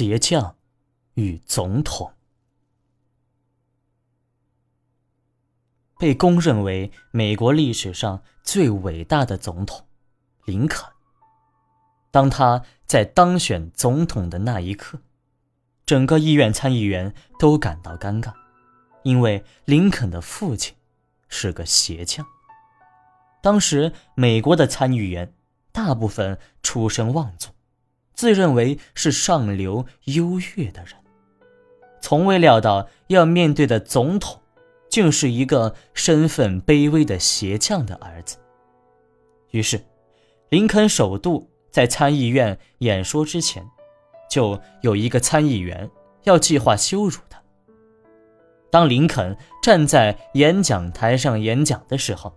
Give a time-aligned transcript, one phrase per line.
[0.00, 0.56] 鞋匠
[1.12, 2.14] 与总统。
[5.98, 9.84] 被公认为美国历史上最伟大的总统，
[10.46, 10.88] 林肯。
[12.10, 15.02] 当他在当选总统的那一刻，
[15.84, 18.32] 整个议院参议员都感到尴尬，
[19.02, 20.74] 因为林肯的父亲
[21.28, 22.26] 是个鞋匠。
[23.42, 25.34] 当时美国的参议员
[25.72, 27.50] 大部分出身望族，
[28.20, 30.92] 自认为是上流优越的人，
[32.02, 34.42] 从未料到要面对的总统。
[34.90, 38.36] 竟是一个身份卑微的鞋匠的儿子。
[39.52, 39.80] 于是，
[40.48, 43.64] 林肯首度在参议院演说之前，
[44.28, 45.88] 就有一个参议员
[46.24, 47.40] 要计划羞辱他。
[48.68, 52.34] 当林肯站在演讲台上演讲的时候，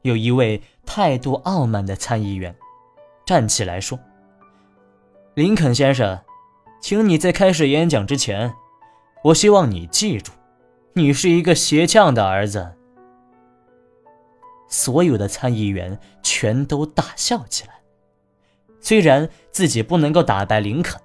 [0.00, 2.56] 有一位态度傲慢的参议员
[3.26, 3.98] 站起来说
[5.34, 6.20] ：“林肯先生，
[6.78, 8.52] 请你在开始演讲之前，
[9.24, 10.30] 我希望你记住。”
[10.94, 12.76] 你是一个鞋匠的儿子。
[14.68, 17.80] 所有的参议员全都大笑起来。
[18.78, 21.00] 虽然自己不能够打败林肯，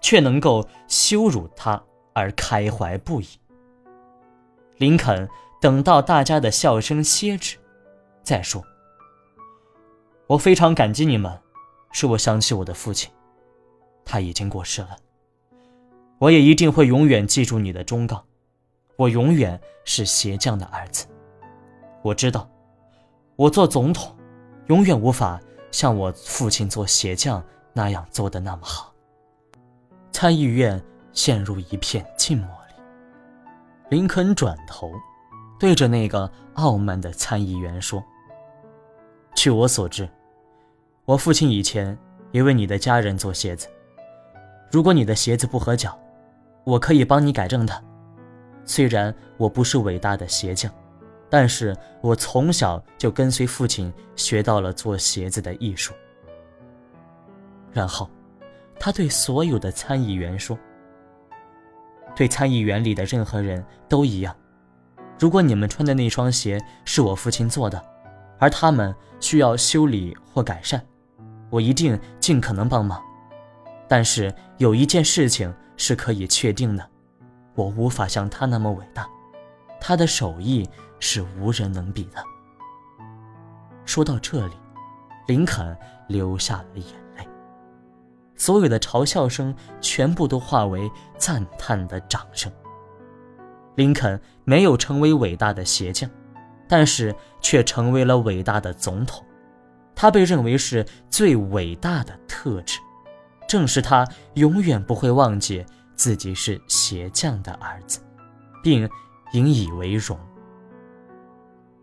[0.00, 3.26] 却能够羞辱他而开怀不已。
[4.76, 5.28] 林肯
[5.60, 7.56] 等到大家的笑声歇止，
[8.22, 8.62] 再说
[10.28, 11.36] ：“我非常感激你们，
[11.90, 13.10] 使我想起我的父亲，
[14.04, 14.96] 他已经过世了。
[16.18, 18.24] 我也一定会永远记住你的忠告。”
[18.96, 21.06] 我永远是鞋匠的儿子。
[22.02, 22.48] 我知道，
[23.36, 24.14] 我做总统，
[24.66, 25.40] 永远无法
[25.72, 27.42] 像我父亲做鞋匠
[27.72, 28.92] 那样做的那么好。
[30.12, 30.80] 参议院
[31.12, 32.74] 陷入一片静默里。
[33.88, 34.92] 林肯转头，
[35.58, 38.04] 对着那个傲慢的参议员说
[39.34, 40.08] ：“据我所知，
[41.06, 41.98] 我父亲以前
[42.30, 43.68] 也为你的家人做鞋子。
[44.72, 45.96] 如果你的鞋子不合脚，
[46.64, 47.80] 我可以帮你改正它。”
[48.64, 50.72] 虽然我不是伟大的鞋匠，
[51.28, 55.92] 但是我从小就跟随父亲学到了做鞋子的艺术。
[57.72, 58.08] 然后，
[58.78, 60.58] 他对所有的参议员说
[62.16, 64.34] ：“对参议员里的任何人都一样，
[65.18, 67.84] 如果你们穿的那双鞋是我父亲做的，
[68.38, 70.80] 而他们需要修理或改善，
[71.50, 73.02] 我一定尽可能帮忙。
[73.92, 76.88] 但是有一件事情是可以确定的。”
[77.54, 79.06] 我无法像他那么伟大，
[79.78, 80.66] 他的手艺
[80.98, 82.24] 是无人能比的。
[83.84, 84.54] 说到这里，
[85.26, 85.76] 林肯
[86.08, 86.86] 流下了眼
[87.18, 87.28] 泪，
[88.34, 92.50] 所有的嘲笑声全部都化为赞叹的掌声。
[93.74, 96.08] 林肯没有成为伟大的鞋匠，
[96.66, 99.22] 但是却成为了伟大的总统。
[99.94, 102.78] 他被认为是最伟大的特质，
[103.52, 105.62] 正是他永远不会忘记。
[105.94, 108.00] 自己是鞋匠的儿子，
[108.62, 108.88] 并
[109.34, 110.18] 引以为荣。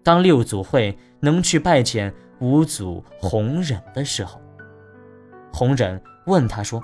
[0.03, 4.41] 当六祖会能去拜见五祖弘忍的时候，
[5.53, 6.81] 弘忍问他说：“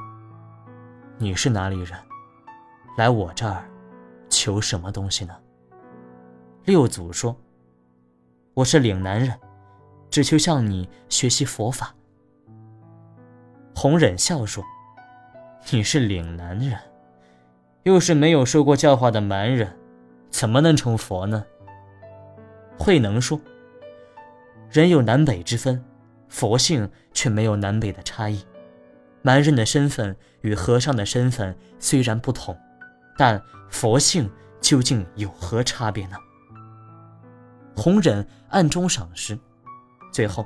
[1.18, 2.00] 你是哪里人？
[2.96, 3.68] 来我这儿
[4.30, 5.36] 求什么东西呢？”
[6.64, 7.36] 六祖说
[8.54, 9.36] ：“我是岭南人，
[10.12, 11.92] 只求向你学习佛法。”
[13.76, 14.64] 弘忍笑说
[15.72, 16.78] ：“你是岭南人。”
[17.84, 19.78] 又是没有受过教化的蛮人，
[20.32, 21.46] 怎么能成佛呢？
[22.80, 23.40] 慧能说
[24.72, 25.84] ：“人有南北之分，
[26.28, 28.44] 佛性却没有南北的差异。
[29.22, 32.58] 蛮人的身份与和尚的身份虽然不同，
[33.18, 33.40] 但
[33.70, 34.28] 佛性
[34.60, 36.18] 究竟有何差别呢？”
[37.78, 39.38] 弘忍暗中赏识，
[40.12, 40.44] 最后，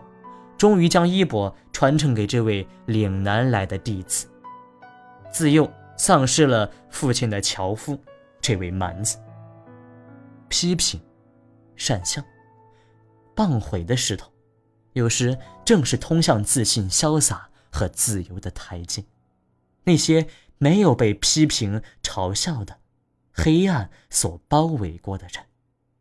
[0.57, 4.27] 终于将衣钵传承给这位岭南来的弟子。
[5.31, 5.71] 自幼。
[6.01, 8.01] 丧失了父亲的樵夫，
[8.39, 9.17] 这位蛮子。
[10.47, 10.97] 批评、
[11.75, 12.23] 善笑、
[13.35, 14.31] 谤毁的石头，
[14.93, 19.03] 有时正是通向自信、潇洒和自由的台阶。
[19.83, 22.77] 那些没有被批评、嘲笑的
[23.33, 25.47] 黑暗所包围过的人，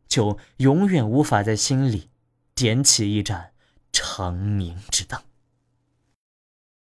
[0.07, 2.09] 就永远无法在心里
[2.55, 3.51] 点起一盏
[3.91, 5.21] 长明之灯。